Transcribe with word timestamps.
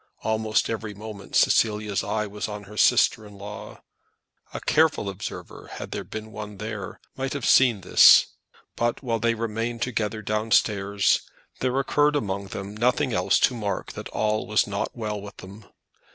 Almost 0.23 0.67
every 0.67 0.95
moment 0.95 1.35
Cecilia's 1.35 2.03
eye 2.03 2.25
was 2.25 2.47
on 2.47 2.63
her 2.63 2.75
sister 2.75 3.23
in 3.23 3.37
law. 3.37 3.83
A 4.51 4.59
careful 4.59 5.07
observer, 5.07 5.67
had 5.73 5.91
there 5.91 6.03
been 6.03 6.31
one 6.31 6.57
there, 6.57 6.99
might 7.15 7.33
have 7.33 7.45
seen 7.45 7.81
this; 7.81 8.25
but, 8.75 9.03
while 9.03 9.19
they 9.19 9.35
remained 9.35 9.83
together 9.83 10.23
downstairs, 10.23 11.21
there 11.59 11.79
occurred 11.79 12.15
among 12.15 12.47
them 12.47 12.75
nothing 12.75 13.13
else 13.13 13.37
to 13.41 13.53
mark 13.53 13.91
that 13.91 14.09
all 14.09 14.47
was 14.47 14.65
not 14.65 14.89
well 14.95 15.21
with 15.21 15.37
them. 15.37 15.65